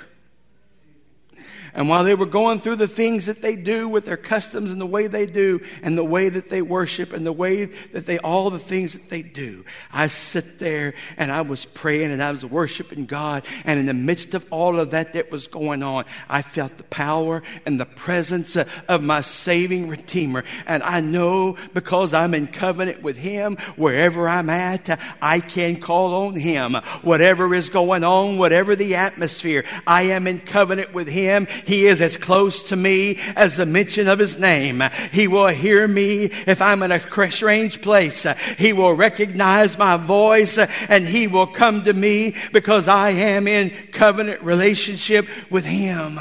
[1.80, 4.82] And while they were going through the things that they do with their customs and
[4.82, 8.20] the way they do and the way that they worship and the way that they,
[8.20, 12.32] all the things that they do, I sit there and I was praying and I
[12.32, 13.46] was worshiping God.
[13.64, 16.84] And in the midst of all of that that was going on, I felt the
[16.84, 20.44] power and the presence of my saving Redeemer.
[20.66, 26.28] And I know because I'm in covenant with Him, wherever I'm at, I can call
[26.28, 26.74] on Him.
[27.04, 31.48] Whatever is going on, whatever the atmosphere, I am in covenant with Him.
[31.70, 34.84] He is as close to me as the mention of his name.
[35.12, 38.26] He will hear me if I'm in a strange place.
[38.58, 43.70] He will recognize my voice and he will come to me because I am in
[43.92, 46.20] covenant relationship with him.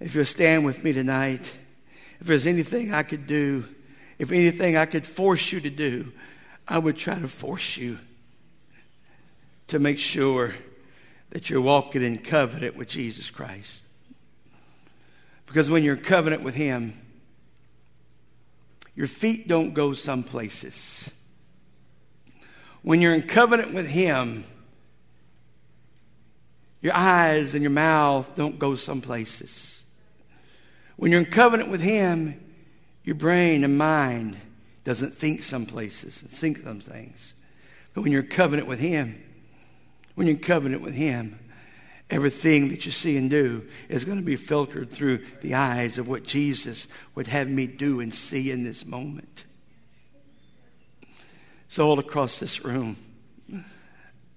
[0.00, 1.52] If you'll stand with me tonight,
[2.20, 3.68] if there's anything I could do,
[4.18, 6.10] if anything I could force you to do,
[6.66, 7.98] I would try to force you
[9.66, 10.54] to make sure
[11.34, 13.78] that you're walking in covenant with Jesus Christ.
[15.46, 16.96] Because when you're in covenant with Him,
[18.94, 21.10] your feet don't go some places.
[22.82, 24.44] When you're in covenant with Him,
[26.80, 29.82] your eyes and your mouth don't go some places.
[30.94, 32.40] When you're in covenant with Him,
[33.02, 34.36] your brain and mind
[34.84, 37.34] doesn't think some places, and think some things.
[37.92, 39.20] But when you're in covenant with Him,
[40.14, 41.38] when you're in covenant with Him,
[42.10, 46.08] everything that you see and do is going to be filtered through the eyes of
[46.08, 49.44] what Jesus would have me do and see in this moment.
[51.68, 52.96] So, all across this room,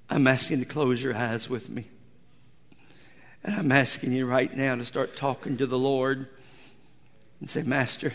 [0.09, 1.85] I'm asking you to close your eyes with me.
[3.43, 6.27] And I'm asking you right now to start talking to the Lord
[7.39, 8.13] and say, Master,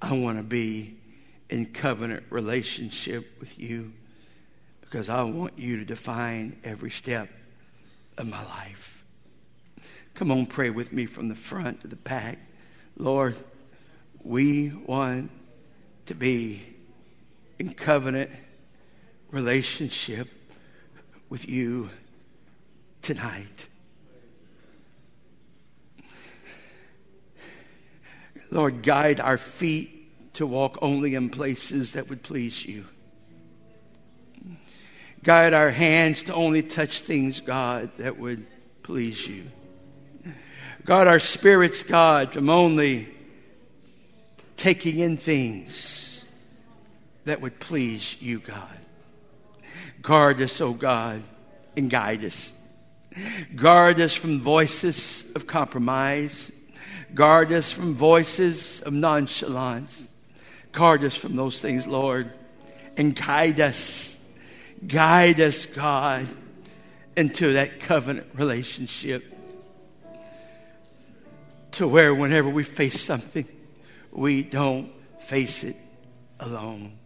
[0.00, 0.96] I want to be
[1.50, 3.92] in covenant relationship with you
[4.90, 7.28] because I want you to define every step
[8.16, 9.04] of my life.
[10.14, 12.38] Come on, pray with me from the front to the back.
[12.96, 13.36] Lord,
[14.22, 15.30] we want
[16.06, 16.62] to be
[17.58, 18.30] in covenant
[19.30, 20.28] relationship
[21.28, 21.90] with you
[23.02, 23.68] tonight.
[28.50, 32.86] Lord, guide our feet to walk only in places that would please you.
[35.28, 38.46] Guide our hands to only touch things, God, that would
[38.82, 39.44] please you.
[40.86, 43.14] God, our spirits, God, from only
[44.56, 46.24] taking in things
[47.26, 48.78] that would please you, God.
[50.00, 51.22] Guard us, O oh God,
[51.76, 52.54] and guide us.
[53.54, 56.50] Guard us from voices of compromise
[57.14, 60.08] Guard us from voices of nonchalance.
[60.72, 62.30] Guard us from those things, Lord.
[62.96, 64.17] And guide us.
[64.86, 66.28] Guide us, God,
[67.16, 69.34] into that covenant relationship.
[71.72, 73.46] To where whenever we face something,
[74.12, 75.76] we don't face it
[76.40, 76.98] alone.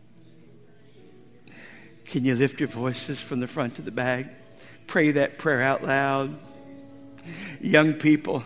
[2.05, 4.27] Can you lift your voices from the front to the back?
[4.87, 6.39] Pray that prayer out loud.
[7.61, 8.45] Young people,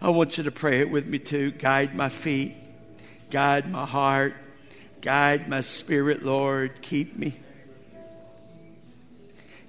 [0.00, 1.52] I want you to pray it with me too.
[1.52, 2.56] Guide my feet,
[3.30, 4.34] guide my heart,
[5.00, 6.82] guide my spirit, Lord.
[6.82, 7.38] Keep me.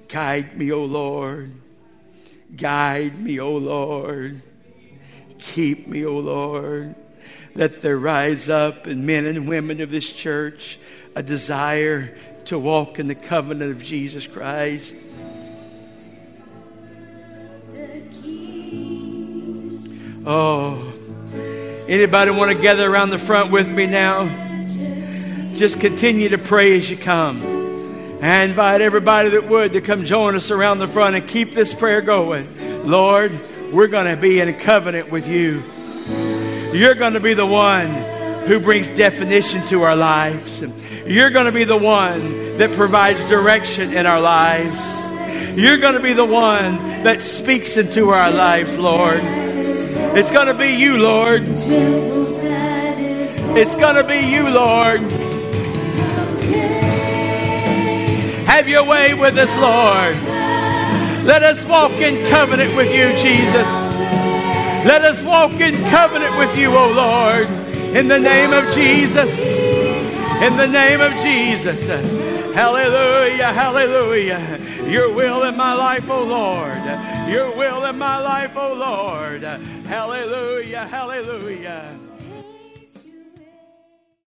[0.10, 1.51] Guide me, O Lord.
[2.55, 4.41] Guide me, O Lord.
[5.38, 6.95] Keep me, O Lord.
[7.55, 10.80] Let there rise up in men and women of this church
[11.16, 14.95] a desire to walk in the covenant of Jesus Christ.
[20.26, 20.93] Oh,
[21.88, 24.28] anybody want to gather around the front with me now?
[25.55, 27.59] Just continue to pray as you come.
[28.22, 31.74] I invite everybody that would to come join us around the front and keep this
[31.74, 32.45] prayer going.
[32.86, 33.32] Lord,
[33.72, 35.63] we're going to be in a covenant with you.
[36.74, 37.89] You're going to be the one
[38.45, 40.61] who brings definition to our lives.
[41.05, 45.57] You're going to be the one that provides direction in our lives.
[45.57, 49.22] You're going to be the one that speaks into our lives, Lord.
[49.24, 51.43] It's going to be you, Lord.
[53.55, 55.01] It's going to be you, Lord.
[58.60, 60.18] Have your way with us, Lord.
[61.26, 63.66] Let us walk in covenant with you, Jesus.
[64.84, 67.47] Let us walk in covenant with you, O Lord.
[67.95, 69.32] In the name of Jesus.
[70.43, 71.88] In the name of Jesus.
[72.53, 74.60] Hallelujah, hallelujah.
[74.89, 76.84] Your will in my life, O Lord.
[77.30, 79.43] Your will in my life, O Lord.
[79.43, 81.97] Hallelujah, hallelujah.